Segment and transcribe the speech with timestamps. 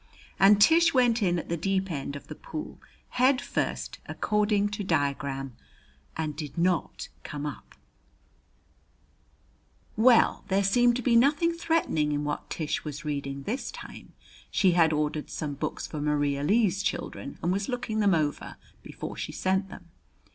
[0.39, 4.83] And Tish went in at the deep end of the pool, head first, according to
[4.83, 5.55] diagram,
[6.17, 7.75] and did not come up.
[9.95, 14.13] Well, there seemed to be nothing threatening in what Tish was reading this time.
[14.49, 19.15] She had ordered some books for Maria Lee's children and was looking them over before
[19.15, 19.91] she sent them.